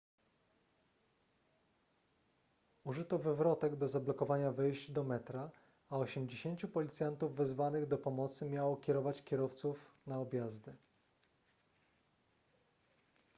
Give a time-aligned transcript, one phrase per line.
[2.83, 5.49] użyto wywrotek do zablokowania wejść do metra
[5.89, 9.77] a 80 policjantów wezwanych do pomocy miało kierować kierowców
[10.07, 10.75] na objazdy